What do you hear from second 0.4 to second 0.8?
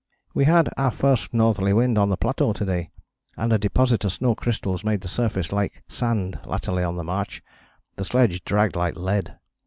had